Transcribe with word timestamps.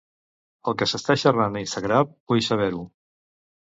El 0.71 0.77
que 0.79 0.87
s'està 0.93 1.17
xerrant 1.25 1.61
a 1.61 1.63
Instagram, 1.69 2.13
vull 2.35 2.47
saber-ho. 2.51 2.85